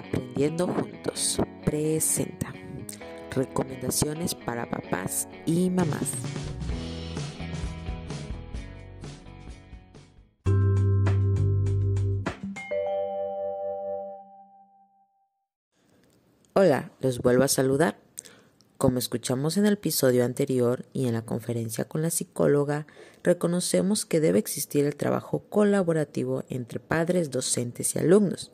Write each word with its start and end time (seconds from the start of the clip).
Aprendiendo 0.00 0.66
Juntos 0.66 1.36
presenta 1.62 2.54
recomendaciones 3.32 4.34
para 4.34 4.70
papás 4.70 5.28
y 5.44 5.68
mamás. 5.68 6.12
Hola, 16.54 16.92
los 17.00 17.18
vuelvo 17.18 17.44
a 17.44 17.48
saludar. 17.48 17.98
Como 18.78 18.98
escuchamos 18.98 19.58
en 19.58 19.66
el 19.66 19.74
episodio 19.74 20.24
anterior 20.24 20.86
y 20.94 21.08
en 21.08 21.12
la 21.12 21.26
conferencia 21.26 21.84
con 21.84 22.00
la 22.00 22.08
psicóloga, 22.08 22.86
reconocemos 23.22 24.06
que 24.06 24.20
debe 24.20 24.38
existir 24.38 24.86
el 24.86 24.96
trabajo 24.96 25.40
colaborativo 25.50 26.44
entre 26.48 26.80
padres, 26.80 27.30
docentes 27.30 27.94
y 27.96 27.98
alumnos. 27.98 28.50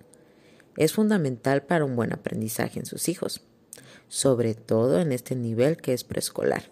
Es 0.76 0.92
fundamental 0.92 1.62
para 1.62 1.84
un 1.84 1.96
buen 1.96 2.12
aprendizaje 2.12 2.78
en 2.78 2.86
sus 2.86 3.08
hijos, 3.08 3.42
sobre 4.08 4.54
todo 4.54 5.00
en 5.00 5.12
este 5.12 5.34
nivel 5.34 5.76
que 5.76 5.92
es 5.92 6.04
preescolar. 6.04 6.64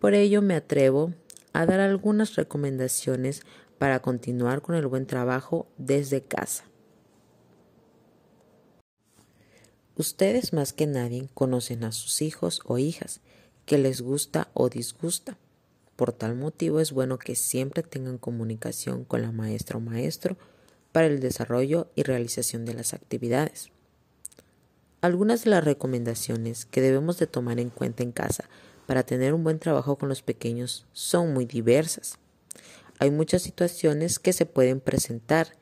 Por 0.00 0.14
ello 0.14 0.42
me 0.42 0.54
atrevo 0.54 1.12
a 1.52 1.66
dar 1.66 1.80
algunas 1.80 2.36
recomendaciones 2.36 3.42
para 3.78 4.00
continuar 4.00 4.62
con 4.62 4.74
el 4.74 4.86
buen 4.86 5.06
trabajo 5.06 5.66
desde 5.76 6.22
casa. 6.22 6.64
Ustedes 9.96 10.52
más 10.52 10.72
que 10.72 10.86
nadie 10.86 11.28
conocen 11.34 11.82
a 11.82 11.90
sus 11.90 12.22
hijos 12.22 12.60
o 12.64 12.78
hijas, 12.78 13.20
que 13.66 13.78
les 13.78 14.00
gusta 14.00 14.48
o 14.54 14.68
disgusta. 14.68 15.36
Por 15.96 16.12
tal 16.12 16.36
motivo 16.36 16.78
es 16.78 16.92
bueno 16.92 17.18
que 17.18 17.34
siempre 17.34 17.82
tengan 17.82 18.18
comunicación 18.18 19.04
con 19.04 19.22
la 19.22 19.32
maestra 19.32 19.78
o 19.78 19.80
maestro 19.80 20.36
para 20.92 21.06
el 21.06 21.20
desarrollo 21.20 21.90
y 21.94 22.02
realización 22.02 22.64
de 22.64 22.74
las 22.74 22.94
actividades. 22.94 23.70
Algunas 25.00 25.44
de 25.44 25.50
las 25.50 25.64
recomendaciones 25.64 26.64
que 26.64 26.80
debemos 26.80 27.18
de 27.18 27.28
tomar 27.28 27.60
en 27.60 27.70
cuenta 27.70 28.02
en 28.02 28.10
casa 28.10 28.48
para 28.86 29.04
tener 29.04 29.32
un 29.32 29.44
buen 29.44 29.60
trabajo 29.60 29.96
con 29.96 30.08
los 30.08 30.22
pequeños 30.22 30.86
son 30.92 31.32
muy 31.32 31.44
diversas. 31.44 32.18
Hay 32.98 33.10
muchas 33.12 33.42
situaciones 33.42 34.18
que 34.18 34.32
se 34.32 34.44
pueden 34.44 34.80
presentar 34.80 35.56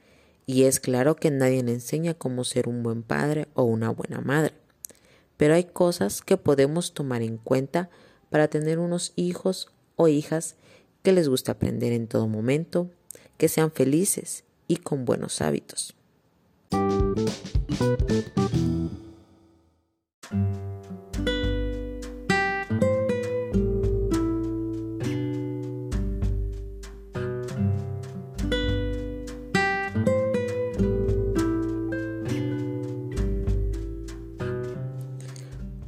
y 0.47 0.63
es 0.63 0.81
claro 0.81 1.17
que 1.17 1.31
nadie 1.31 1.63
le 1.63 1.73
enseña 1.73 2.15
cómo 2.15 2.45
ser 2.45 2.67
un 2.67 2.83
buen 2.83 3.03
padre 3.03 3.49
o 3.53 3.65
una 3.65 3.91
buena 3.91 4.21
madre. 4.21 4.55
Pero 5.37 5.55
hay 5.55 5.65
cosas 5.65 6.23
que 6.23 6.39
podemos 6.39 6.95
tomar 6.95 7.21
en 7.21 7.37
cuenta 7.37 7.91
para 8.31 8.49
tener 8.49 8.79
unos 8.79 9.13
hijos 9.17 9.69
o 9.97 10.09
hijas 10.09 10.57
que 11.03 11.13
les 11.13 11.29
gusta 11.29 11.53
aprender 11.53 11.93
en 11.93 12.07
todo 12.07 12.27
momento, 12.27 12.91
que 13.37 13.49
sean 13.49 13.71
felices 13.71 14.46
y 14.69 14.77
con 14.77 15.05
buenos 15.05 15.41
hábitos. 15.41 15.95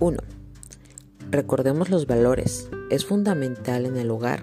1. 0.01 0.19
Recordemos 1.31 1.91
los 1.91 2.07
valores. 2.07 2.69
Es 2.91 3.05
fundamental 3.05 3.85
en 3.85 3.97
el 3.97 4.11
hogar 4.11 4.42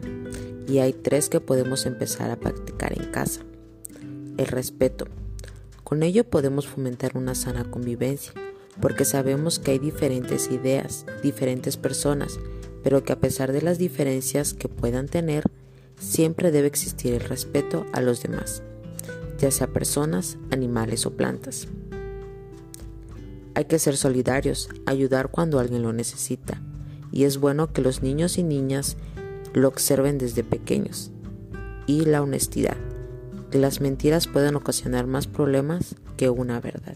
y 0.67 0.79
hay 0.79 0.93
tres 0.93 1.29
que 1.29 1.39
podemos 1.39 1.85
empezar 1.85 2.29
a 2.29 2.35
practicar 2.35 2.93
en 2.93 3.09
casa. 3.11 3.41
El 4.37 4.47
respeto. 4.47 5.05
Con 5.85 6.03
ello 6.03 6.25
podemos 6.25 6.67
fomentar 6.67 7.15
una 7.15 7.35
sana 7.35 7.63
convivencia, 7.71 8.33
porque 8.81 9.05
sabemos 9.05 9.59
que 9.59 9.71
hay 9.71 9.79
diferentes 9.79 10.51
ideas, 10.51 11.05
diferentes 11.23 11.77
personas, 11.77 12.39
pero 12.83 13.03
que 13.03 13.13
a 13.13 13.19
pesar 13.19 13.53
de 13.53 13.61
las 13.61 13.77
diferencias 13.77 14.53
que 14.53 14.67
puedan 14.67 15.07
tener, 15.07 15.43
siempre 15.97 16.51
debe 16.51 16.67
existir 16.67 17.13
el 17.13 17.21
respeto 17.21 17.85
a 17.93 18.01
los 18.01 18.21
demás, 18.21 18.61
ya 19.37 19.51
sea 19.51 19.67
personas, 19.67 20.37
animales 20.51 21.05
o 21.05 21.11
plantas. 21.11 21.69
Hay 23.53 23.65
que 23.65 23.79
ser 23.79 23.95
solidarios, 23.95 24.67
ayudar 24.85 25.31
cuando 25.31 25.59
alguien 25.59 25.81
lo 25.81 25.93
necesita. 25.93 26.61
Y 27.13 27.23
es 27.23 27.37
bueno 27.37 27.71
que 27.71 27.81
los 27.81 28.03
niños 28.03 28.37
y 28.37 28.43
niñas 28.43 28.97
lo 29.53 29.69
observen 29.69 30.17
desde 30.17 30.43
pequeños. 30.43 31.11
Y 31.87 32.03
la 32.03 32.21
honestidad, 32.21 32.75
que 33.51 33.59
las 33.59 33.81
mentiras 33.81 34.27
pueden 34.27 34.55
ocasionar 34.55 35.07
más 35.07 35.27
problemas 35.27 35.95
que 36.17 36.29
una 36.29 36.59
verdad. 36.59 36.95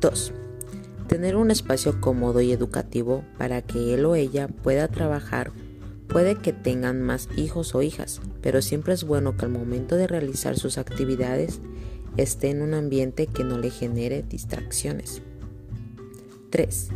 2. 0.00 0.32
Tener 1.08 1.36
un 1.36 1.50
espacio 1.50 2.00
cómodo 2.00 2.40
y 2.40 2.52
educativo 2.52 3.24
para 3.36 3.62
que 3.62 3.94
él 3.94 4.04
o 4.04 4.14
ella 4.14 4.48
pueda 4.48 4.88
trabajar. 4.88 5.52
Puede 6.08 6.36
que 6.36 6.52
tengan 6.52 7.02
más 7.02 7.28
hijos 7.36 7.74
o 7.74 7.82
hijas, 7.82 8.20
pero 8.40 8.62
siempre 8.62 8.94
es 8.94 9.04
bueno 9.04 9.36
que 9.36 9.44
al 9.44 9.50
momento 9.50 9.96
de 9.96 10.06
realizar 10.06 10.58
sus 10.58 10.78
actividades 10.78 11.60
esté 12.16 12.50
en 12.50 12.62
un 12.62 12.74
ambiente 12.74 13.26
que 13.26 13.44
no 13.44 13.58
le 13.58 13.70
genere 13.70 14.22
distracciones. 14.22 15.22
3. 16.50 16.88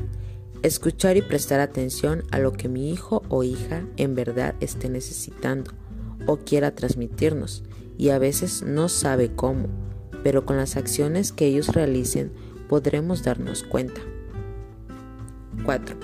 Escuchar 0.63 1.17
y 1.17 1.23
prestar 1.23 1.61
atención 1.61 2.25
a 2.31 2.39
lo 2.39 2.53
que 2.53 2.69
mi 2.69 2.91
hijo 2.91 3.23
o 3.29 3.45
hija 3.45 3.85
en 3.97 4.15
verdad 4.15 4.55
esté 4.61 4.89
necesitando 4.89 5.73
o 6.27 6.39
quiera 6.39 6.75
transmitirnos 6.75 7.62
y 7.99 8.11
a 8.11 8.19
veces 8.19 8.62
no 8.62 8.89
sabe 8.89 9.35
cómo, 9.35 9.69
pero 10.23 10.45
con 10.45 10.57
las 10.57 10.77
acciones 10.77 11.33
que 11.33 11.47
ellos 11.47 11.69
realicen 11.69 12.33
podremos 12.69 13.23
darnos 13.23 13.62
cuenta. 13.62 14.01
4. 15.65 15.97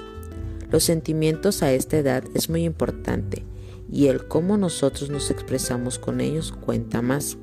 Los 0.70 0.84
sentimientos 0.84 1.62
a 1.62 1.72
esta 1.72 1.98
edad 1.98 2.22
es 2.34 2.48
muy 2.48 2.64
importante 2.64 3.44
y 3.91 4.06
el 4.06 4.26
cómo 4.28 4.56
nosotros 4.56 5.10
nos 5.10 5.30
expresamos 5.30 5.98
con 5.98 6.20
ellos 6.20 6.53
cuenta 6.53 7.03
más. 7.03 7.36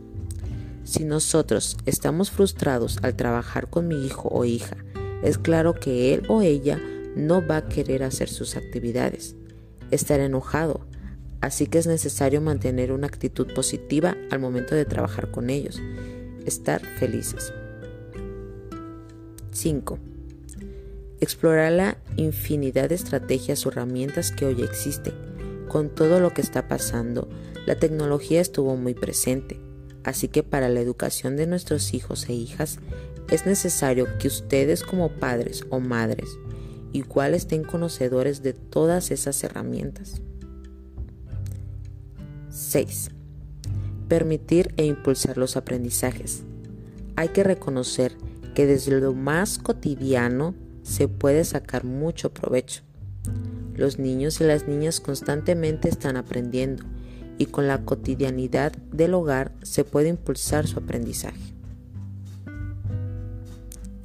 Si 0.86 1.04
nosotros 1.04 1.76
estamos 1.86 2.32
frustrados 2.32 3.00
al 3.02 3.16
trabajar 3.16 3.70
con 3.70 3.90
mi 3.90 4.06
hijo 4.06 4.30
o 4.30 4.46
hija, 4.46 4.78
es 5.22 5.38
claro 5.38 5.74
que 5.74 6.14
él 6.14 6.24
o 6.30 6.42
ella 6.42 6.80
no 7.16 7.46
va 7.46 7.58
a 7.58 7.68
querer 7.68 8.04
hacer 8.04 8.30
sus 8.30 8.56
actividades, 8.56 9.36
estar 9.92 10.22
enojado, 10.22 10.87
así 11.42 11.68
que 11.68 11.78
es 11.78 11.88
necesario 11.88 12.42
mantener 12.42 12.92
una 12.92 13.08
actitud 13.08 13.54
positiva 13.54 14.16
al 14.32 14.40
momento 14.40 14.76
de 14.76 14.86
trabajar 14.86 15.32
con 15.32 15.50
ellos, 15.50 15.82
estar 16.46 16.82
felices. 17.00 17.54
5. 19.52 20.00
Explorar 21.20 21.72
la 21.72 21.98
infinidad 22.16 22.90
de 22.90 22.96
estrategias 22.96 23.66
o 23.66 23.70
herramientas 23.70 24.32
que 24.32 24.46
hoy 24.46 24.62
existen. 24.62 25.14
Con 25.68 25.90
todo 25.90 26.20
lo 26.20 26.34
que 26.34 26.42
está 26.42 26.68
pasando, 26.68 27.28
la 27.66 27.76
tecnología 27.76 28.40
estuvo 28.40 28.76
muy 28.76 28.94
presente 28.94 29.60
Así 30.08 30.30
que 30.30 30.42
para 30.42 30.70
la 30.70 30.80
educación 30.80 31.36
de 31.36 31.48
nuestros 31.48 31.94
hijos 31.94 32.30
e 32.30 32.34
hijas 32.34 32.80
es 33.30 33.46
necesario 33.46 34.08
que 34.20 34.30
ustedes 34.30 34.82
como 34.82 35.10
padres 35.10 35.66
o 35.70 35.82
madres 35.82 36.40
igual 36.94 37.34
estén 37.34 37.66
conocedores 37.66 38.42
de 38.42 38.54
todas 38.54 39.12
esas 39.12 39.44
herramientas. 39.44 40.22
6. 42.58 43.12
Permitir 44.08 44.74
e 44.78 44.86
impulsar 44.86 45.38
los 45.38 45.56
aprendizajes. 45.58 46.42
Hay 47.16 47.30
que 47.30 47.44
reconocer 47.44 48.18
que 48.56 48.66
desde 48.66 49.00
lo 49.00 49.14
más 49.14 49.60
cotidiano 49.60 50.56
se 50.82 51.08
puede 51.08 51.46
sacar 51.46 51.84
mucho 51.84 52.34
provecho. 52.34 52.82
Los 53.76 54.00
niños 54.00 54.42
y 54.42 54.46
las 54.46 54.68
niñas 54.68 55.00
constantemente 55.00 55.88
están 55.88 56.18
aprendiendo 56.18 56.84
y 57.38 57.46
con 57.46 57.68
la 57.68 57.86
cotidianidad 57.86 58.72
del 58.92 59.14
hogar 59.14 59.54
se 59.62 59.84
puede 59.84 60.10
impulsar 60.10 60.66
su 60.66 60.80
aprendizaje. 60.80 61.54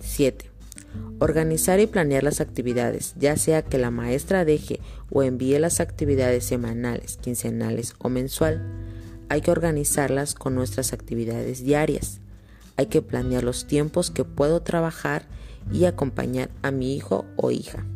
7. 0.00 0.51
Organizar 1.22 1.78
y 1.78 1.86
planear 1.86 2.24
las 2.24 2.40
actividades, 2.40 3.14
ya 3.16 3.36
sea 3.36 3.62
que 3.62 3.78
la 3.78 3.92
maestra 3.92 4.44
deje 4.44 4.80
o 5.08 5.22
envíe 5.22 5.56
las 5.60 5.78
actividades 5.78 6.44
semanales, 6.44 7.16
quincenales 7.16 7.94
o 7.98 8.08
mensual. 8.08 8.60
Hay 9.28 9.40
que 9.40 9.52
organizarlas 9.52 10.34
con 10.34 10.56
nuestras 10.56 10.92
actividades 10.92 11.62
diarias. 11.62 12.18
Hay 12.76 12.86
que 12.86 13.02
planear 13.02 13.44
los 13.44 13.68
tiempos 13.68 14.10
que 14.10 14.24
puedo 14.24 14.62
trabajar 14.62 15.26
y 15.70 15.84
acompañar 15.84 16.50
a 16.62 16.72
mi 16.72 16.96
hijo 16.96 17.24
o 17.36 17.52
hija. 17.52 17.86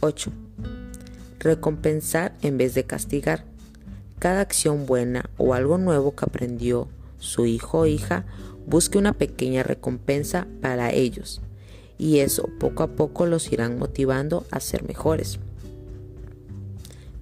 8 0.00 0.30
recompensar 1.38 2.34
en 2.42 2.58
vez 2.58 2.74
de 2.74 2.84
castigar. 2.84 3.44
Cada 4.18 4.42
acción 4.42 4.84
buena 4.84 5.30
o 5.38 5.54
algo 5.54 5.78
nuevo 5.78 6.14
que 6.14 6.26
aprendió 6.26 6.88
su 7.18 7.46
hijo 7.46 7.80
o 7.80 7.86
hija, 7.86 8.26
busque 8.66 8.98
una 8.98 9.12
pequeña 9.12 9.62
recompensa 9.62 10.46
para 10.60 10.92
ellos 10.92 11.40
y 12.00 12.20
eso 12.20 12.48
poco 12.58 12.82
a 12.82 12.96
poco 12.96 13.26
los 13.26 13.52
irán 13.52 13.78
motivando 13.78 14.46
a 14.50 14.60
ser 14.60 14.88
mejores. 14.88 15.38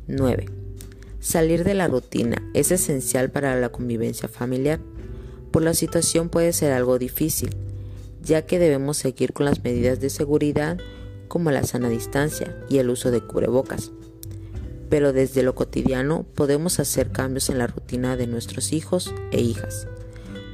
9. 0.07 0.47
Salir 1.19 1.65
de 1.65 1.75
la 1.75 1.89
rutina 1.89 2.49
es 2.55 2.71
esencial 2.71 3.29
para 3.29 3.59
la 3.59 3.71
convivencia 3.71 4.29
familiar. 4.29 4.79
Por 5.51 5.63
la 5.63 5.75
situación 5.75 6.29
puede 6.29 6.53
ser 6.53 6.73
algo 6.73 6.97
difícil, 6.99 7.51
ya 8.23 8.47
que 8.47 8.61
debemos 8.61 8.99
seguir 8.99 9.33
con 9.33 9.47
las 9.47 9.65
medidas 9.65 9.99
de 9.99 10.11
seguridad 10.11 10.79
como 11.27 11.51
la 11.51 11.65
sana 11.65 11.89
distancia 11.89 12.57
y 12.69 12.79
el 12.79 12.89
uso 12.89 13.11
de 13.11 13.21
cubrebocas. 13.21 13.91
Pero 14.89 15.13
desde 15.13 15.43
lo 15.43 15.57
cotidiano 15.57 16.25
podemos 16.37 16.79
hacer 16.79 17.11
cambios 17.11 17.51
en 17.51 17.59
la 17.59 17.67
rutina 17.67 18.17
de 18.17 18.29
nuestros 18.29 18.73
hijos 18.73 19.13
e 19.33 19.41
hijas. 19.41 19.89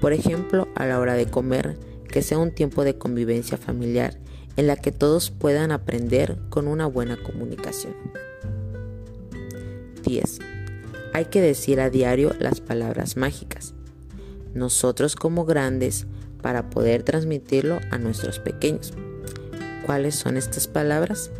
Por 0.05 0.12
ejemplo, 0.12 0.69
a 0.75 0.85
la 0.85 1.01
hora 1.01 1.15
de 1.15 1.25
comer, 1.25 1.79
que 2.11 2.21
sea 2.21 2.37
un 2.37 2.51
tiempo 2.51 2.85
de 2.85 2.99
convivencia 2.99 3.56
familiar 3.56 4.19
en 4.59 4.67
la 4.67 4.77
que 4.77 4.93
todos 4.93 5.31
puedan 5.31 5.73
aprender 5.73 6.37
con 6.51 6.69
una 6.69 6.85
buena 6.85 7.17
comunicación. 7.17 7.95
10. 10.03 10.41
Hay 11.15 11.25
que 11.25 11.41
decir 11.41 11.81
a 11.81 11.89
diario 11.89 12.35
las 12.39 12.61
palabras 12.61 13.17
mágicas. 13.17 13.73
Nosotros 14.53 15.17
como 15.17 15.47
grandes 15.47 16.07
para 16.43 16.69
poder 16.69 17.03
transmitirlo 17.03 17.81
a 17.91 17.97
nuestros 17.97 18.41
pequeños. 18.41 18.93
¿Cuáles 19.87 20.17
son 20.17 20.37
estas 20.37 20.69
palabras? 20.69 21.31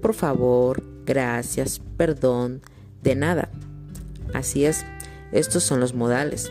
Por 0.00 0.14
favor, 0.14 0.82
gracias, 1.04 1.82
perdón, 1.98 2.62
de 3.02 3.14
nada. 3.14 3.50
Así 4.32 4.64
es, 4.64 4.86
estos 5.32 5.64
son 5.64 5.80
los 5.80 5.92
modales. 5.92 6.50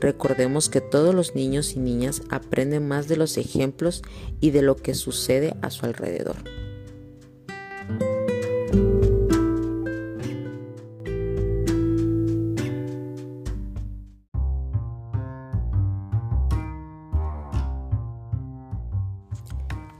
Recordemos 0.00 0.70
que 0.70 0.80
todos 0.80 1.14
los 1.14 1.34
niños 1.34 1.76
y 1.76 1.78
niñas 1.78 2.22
aprenden 2.30 2.88
más 2.88 3.06
de 3.06 3.16
los 3.16 3.36
ejemplos 3.36 4.02
y 4.40 4.50
de 4.50 4.62
lo 4.62 4.76
que 4.76 4.94
sucede 4.94 5.54
a 5.60 5.70
su 5.70 5.84
alrededor. 5.84 6.36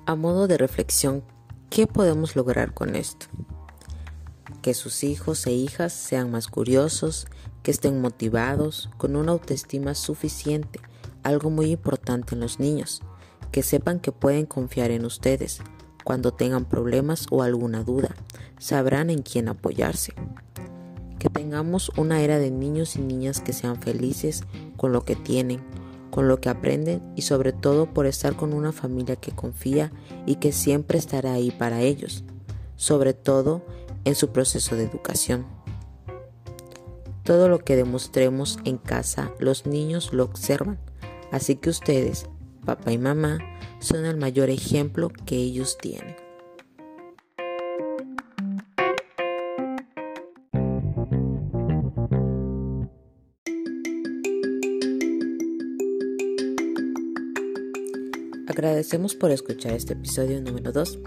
A 0.06 0.17
modo 0.17 0.49
de 0.49 0.58
reflexión, 0.58 1.23
¿qué 1.69 1.87
podemos 1.87 2.35
lograr 2.35 2.75
con 2.75 2.96
esto? 2.96 3.26
Que 4.61 4.75
sus 4.75 5.05
hijos 5.05 5.46
e 5.46 5.53
hijas 5.53 5.93
sean 5.93 6.32
más 6.32 6.49
curiosos, 6.49 7.29
que 7.70 7.75
estén 7.75 8.00
motivados, 8.00 8.90
con 8.96 9.14
una 9.14 9.31
autoestima 9.31 9.94
suficiente, 9.94 10.81
algo 11.22 11.50
muy 11.50 11.70
importante 11.70 12.34
en 12.34 12.40
los 12.40 12.58
niños, 12.58 13.00
que 13.52 13.62
sepan 13.62 14.00
que 14.00 14.11
pueden 14.11 14.44
confiar 14.44 14.90
en 14.90 15.05
ustedes. 15.05 15.61
Cuando 16.02 16.32
tengan 16.32 16.64
problemas 16.64 17.28
o 17.31 17.44
alguna 17.44 17.84
duda, 17.84 18.17
sabrán 18.58 19.08
en 19.08 19.22
quién 19.22 19.46
apoyarse. 19.46 20.14
Que 21.20 21.31
tengamos 21.31 21.93
una 21.96 22.22
era 22.22 22.40
de 22.40 22.50
niños 22.50 22.96
y 22.96 23.02
niñas 23.02 23.40
que 23.40 23.52
sean 23.52 23.81
felices 23.81 24.43
con 24.76 24.90
lo 24.90 25.05
que 25.05 25.14
tienen, 25.14 25.61
con 26.11 26.26
lo 26.26 26.40
que 26.40 26.49
aprenden 26.49 27.00
y 27.14 27.22
sobre 27.22 27.52
todo 27.52 27.94
por 27.94 28.06
estar 28.06 28.34
con 28.34 28.52
una 28.52 28.72
familia 28.72 29.14
que 29.14 29.31
confía 29.31 29.93
y 30.26 30.34
que 30.37 30.50
siempre 30.50 30.99
estará 30.99 31.34
ahí 31.34 31.52
para 31.52 31.82
ellos, 31.82 32.25
sobre 32.75 33.14
todo 33.14 33.64
en 34.05 34.17
su 34.17 34.31
proceso 34.31 34.75
de 34.75 34.82
educación. 34.82 35.60
Todo 37.31 37.49
lo 37.49 37.61
que 37.61 37.77
demostremos 37.77 38.59
en 38.65 38.77
casa, 38.77 39.32
los 39.38 39.65
niños 39.65 40.12
lo 40.12 40.25
observan. 40.25 40.81
Así 41.31 41.55
que 41.55 41.71
ustedes, 41.71 42.27
papá 42.67 42.91
y 42.91 42.99
mamá, 42.99 43.38
son 43.79 44.05
el 44.05 44.17
mayor 44.17 44.50
ejemplo 44.50 45.12
que 45.27 45.37
ellos 45.37 45.79
tienen. 45.79 46.17
Agradecemos 58.49 59.15
por 59.15 59.31
escuchar 59.31 59.75
este 59.75 59.93
episodio 59.93 60.43
número 60.43 60.73
2 60.73 60.99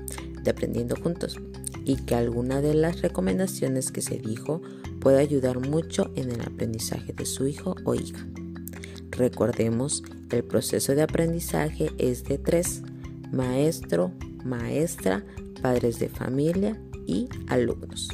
de 0.41 0.51
Aprendiendo 0.51 0.95
Juntos 0.95 1.37
y 1.85 1.97
que 1.97 2.15
alguna 2.15 2.61
de 2.61 2.73
las 2.73 3.01
recomendaciones 3.01 3.91
que 3.91 4.01
se 4.01 4.17
dijo 4.17 4.61
puede 4.99 5.19
ayudar 5.19 5.59
mucho 5.59 6.11
en 6.15 6.31
el 6.31 6.41
aprendizaje 6.41 7.13
de 7.13 7.25
su 7.25 7.47
hijo 7.47 7.75
o 7.83 7.95
hija. 7.95 8.25
Recordemos, 9.11 10.03
el 10.31 10.43
proceso 10.43 10.95
de 10.95 11.03
aprendizaje 11.03 11.91
es 11.97 12.23
de 12.23 12.37
tres, 12.37 12.81
maestro, 13.31 14.11
maestra, 14.43 15.23
padres 15.61 15.99
de 15.99 16.09
familia 16.09 16.81
y 17.05 17.27
alumnos. 17.47 18.07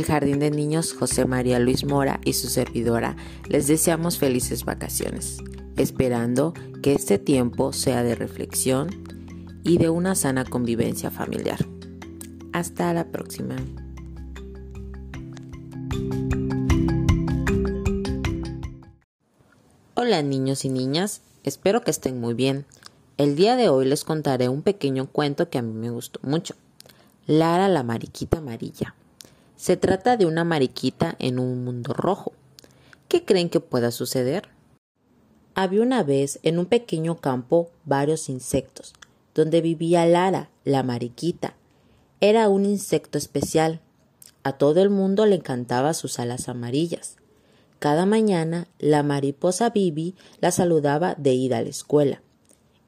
El 0.00 0.06
Jardín 0.06 0.38
de 0.38 0.50
Niños 0.50 0.94
José 0.94 1.26
María 1.26 1.58
Luis 1.58 1.84
Mora 1.84 2.20
y 2.24 2.32
su 2.32 2.48
servidora 2.48 3.16
les 3.50 3.66
deseamos 3.66 4.16
felices 4.16 4.64
vacaciones 4.64 5.36
esperando 5.76 6.54
que 6.82 6.94
este 6.94 7.18
tiempo 7.18 7.74
sea 7.74 8.02
de 8.02 8.14
reflexión 8.14 8.88
y 9.62 9.76
de 9.76 9.90
una 9.90 10.14
sana 10.14 10.46
convivencia 10.46 11.10
familiar. 11.10 11.58
Hasta 12.54 12.94
la 12.94 13.08
próxima. 13.08 13.56
Hola 19.96 20.22
niños 20.22 20.64
y 20.64 20.70
niñas, 20.70 21.20
espero 21.44 21.82
que 21.82 21.90
estén 21.90 22.18
muy 22.18 22.32
bien. 22.32 22.64
El 23.18 23.36
día 23.36 23.54
de 23.54 23.68
hoy 23.68 23.84
les 23.84 24.04
contaré 24.04 24.48
un 24.48 24.62
pequeño 24.62 25.08
cuento 25.08 25.50
que 25.50 25.58
a 25.58 25.62
mí 25.62 25.74
me 25.74 25.90
gustó 25.90 26.20
mucho. 26.22 26.54
Lara 27.26 27.68
la 27.68 27.82
mariquita 27.82 28.38
amarilla. 28.38 28.94
Se 29.60 29.76
trata 29.76 30.16
de 30.16 30.24
una 30.24 30.42
mariquita 30.42 31.16
en 31.18 31.38
un 31.38 31.62
mundo 31.64 31.92
rojo. 31.92 32.32
¿Qué 33.08 33.26
creen 33.26 33.50
que 33.50 33.60
pueda 33.60 33.90
suceder? 33.90 34.48
Había 35.54 35.82
una 35.82 36.02
vez 36.02 36.40
en 36.42 36.58
un 36.58 36.64
pequeño 36.64 37.18
campo 37.18 37.68
varios 37.84 38.30
insectos, 38.30 38.94
donde 39.34 39.60
vivía 39.60 40.06
Lara, 40.06 40.48
la 40.64 40.82
mariquita. 40.82 41.56
Era 42.22 42.48
un 42.48 42.64
insecto 42.64 43.18
especial. 43.18 43.80
A 44.44 44.52
todo 44.54 44.80
el 44.80 44.88
mundo 44.88 45.26
le 45.26 45.36
encantaba 45.36 45.92
sus 45.92 46.18
alas 46.18 46.48
amarillas. 46.48 47.16
Cada 47.80 48.06
mañana 48.06 48.66
la 48.78 49.02
mariposa 49.02 49.68
Bibi 49.68 50.14
la 50.40 50.52
saludaba 50.52 51.16
de 51.16 51.34
ida 51.34 51.58
a 51.58 51.62
la 51.62 51.68
escuela, 51.68 52.22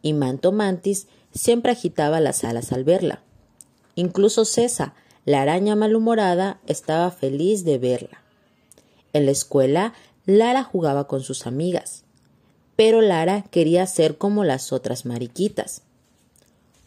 y 0.00 0.14
Manto 0.14 0.52
Mantis 0.52 1.06
siempre 1.34 1.72
agitaba 1.72 2.18
las 2.20 2.44
alas 2.44 2.72
al 2.72 2.84
verla. 2.84 3.20
Incluso 3.94 4.46
Cesa, 4.46 4.94
la 5.24 5.42
araña 5.42 5.76
malhumorada, 5.76 6.60
estaba 6.66 7.10
feliz 7.10 7.64
de 7.64 7.78
verla. 7.78 8.22
En 9.12 9.26
la 9.26 9.32
escuela, 9.32 9.92
Lara 10.26 10.62
jugaba 10.64 11.06
con 11.06 11.22
sus 11.22 11.46
amigas 11.46 12.04
pero 12.76 13.00
Lara 13.00 13.44
quería 13.50 13.86
ser 13.86 14.18
como 14.18 14.44
las 14.44 14.72
otras 14.72 15.04
mariquitas. 15.04 15.82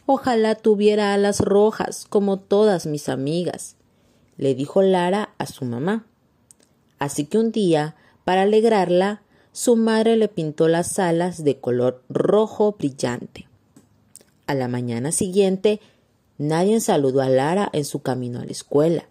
Ojalá 0.04 0.54
tuviera 0.54 1.14
alas 1.14 1.40
rojas 1.40 2.06
como 2.08 2.38
todas 2.38 2.86
mis 2.86 3.08
amigas, 3.08 3.76
le 4.36 4.54
dijo 4.54 4.82
Lara 4.82 5.30
a 5.38 5.46
su 5.46 5.64
mamá. 5.64 6.04
Así 6.98 7.24
que 7.24 7.38
un 7.38 7.50
día, 7.50 7.96
para 8.24 8.42
alegrarla, 8.42 9.22
su 9.52 9.76
madre 9.76 10.16
le 10.16 10.28
pintó 10.28 10.68
las 10.68 10.98
alas 10.98 11.44
de 11.44 11.60
color 11.60 12.02
rojo 12.08 12.72
brillante. 12.72 13.48
A 14.46 14.54
la 14.54 14.68
mañana 14.68 15.12
siguiente, 15.12 15.80
nadie 16.38 16.80
saludó 16.80 17.20
a 17.20 17.28
Lara 17.28 17.68
en 17.72 17.84
su 17.84 18.00
camino 18.00 18.40
a 18.40 18.44
la 18.44 18.52
escuela, 18.52 19.08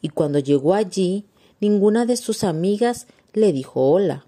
y 0.00 0.10
cuando 0.10 0.38
llegó 0.38 0.74
allí, 0.74 1.24
ninguna 1.60 2.06
de 2.06 2.16
sus 2.16 2.44
amigas 2.44 3.06
le 3.32 3.52
dijo 3.52 3.90
hola. 3.90 4.26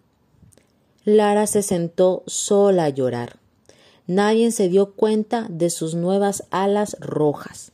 Lara 1.04 1.46
se 1.46 1.62
sentó 1.62 2.22
sola 2.26 2.84
a 2.84 2.88
llorar. 2.90 3.38
Nadie 4.06 4.50
se 4.52 4.68
dio 4.68 4.92
cuenta 4.92 5.46
de 5.48 5.70
sus 5.70 5.94
nuevas 5.94 6.44
alas 6.50 6.96
rojas, 7.00 7.72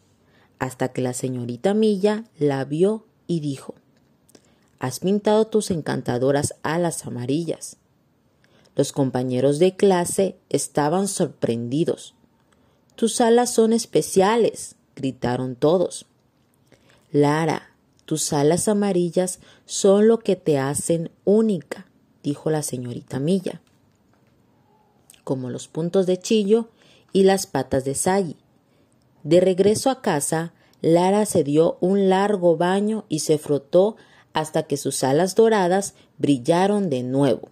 hasta 0.59 0.89
que 0.89 1.03
la 1.03 1.15
señorita 1.15 1.75
Milla 1.75 2.25
la 2.39 2.65
vio 2.65 3.05
y 3.27 3.41
dijo 3.41 3.75
Has 4.79 5.01
pintado 5.01 5.47
tus 5.47 5.71
encantadoras 5.71 6.55
alas 6.63 7.07
amarillas. 7.07 7.77
Los 8.77 8.93
compañeros 8.93 9.59
de 9.59 9.77
clase 9.77 10.37
estaban 10.49 11.09
sorprendidos. 11.09 12.15
Tus 12.97 13.21
alas 13.21 13.53
son 13.53 13.73
especiales, 13.73 14.77
gritaron 14.97 15.57
todos. 15.57 16.07
Lara, 17.11 17.71
tus 18.05 18.33
alas 18.33 18.69
amarillas 18.69 19.41
son 19.67 20.09
lo 20.09 20.19
que 20.19 20.37
te 20.37 20.59
hacen 20.59 21.11
única 21.25 21.87
dijo 22.25 22.51
la 22.51 22.63
señorita 22.63 23.21
Milla, 23.21 23.61
como 25.23 25.51
los 25.51 25.69
puntos 25.69 26.07
de 26.07 26.19
Chillo 26.19 26.71
y 27.13 27.23
las 27.23 27.47
patas 27.47 27.85
de 27.85 27.95
Sally. 27.95 28.37
De 29.23 29.41
regreso 29.41 29.91
a 29.91 30.01
casa, 30.01 30.53
Lara 30.81 31.27
se 31.27 31.45
dio 31.45 31.77
un 31.81 32.09
largo 32.09 32.57
baño 32.57 33.05
y 33.09 33.21
se 33.21 33.39
frotó 33.39 33.97
hasta 34.33 34.65
que 34.65 34.77
sus 34.77 35.05
alas 35.05 35.35
doradas 35.35 35.95
brillaron 36.19 36.91
de 36.91 37.03
nuevo. 37.03 37.51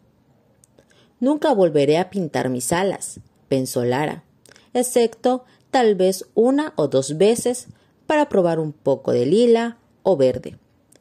Nunca 1.21 1.53
volveré 1.55 1.99
a 1.99 2.11
pintar 2.11 2.49
mis 2.49 2.73
alas, 2.73 3.21
pensó 3.49 3.85
Lara, 3.85 4.25
excepto 4.75 5.45
tal 5.71 5.95
vez 5.95 6.27
una 6.35 6.73
o 6.77 6.89
dos 6.89 7.19
veces 7.19 7.69
para 8.07 8.29
probar 8.29 8.59
un 8.59 8.73
poco 8.73 9.13
de 9.13 9.27
lila 9.27 9.79
o 10.03 10.17
verde, 10.17 10.59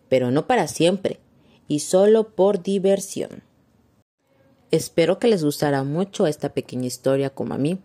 pero 0.10 0.32
no 0.32 0.48
para 0.48 0.68
siempre 0.68 1.20
y 1.68 1.80
solo 1.80 2.30
por 2.30 2.62
diversión. 2.64 3.44
Espero 4.72 5.20
que 5.20 5.28
les 5.28 5.44
gustará 5.44 5.84
mucho 5.84 6.28
esta 6.28 6.54
pequeña 6.54 6.88
historia 6.88 7.30
como 7.30 7.54
a 7.54 7.58
mí. 7.58 7.80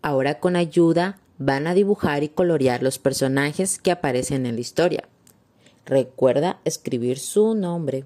Ahora 0.00 0.40
con 0.40 0.56
ayuda 0.56 1.18
van 1.38 1.66
a 1.66 1.74
dibujar 1.74 2.22
y 2.22 2.28
colorear 2.28 2.82
los 2.82 2.98
personajes 2.98 3.78
que 3.78 3.90
aparecen 3.90 4.46
en 4.46 4.54
la 4.54 4.60
historia. 4.60 5.08
Recuerda 5.84 6.60
escribir 6.64 7.18
su 7.18 7.54
nombre. 7.54 8.04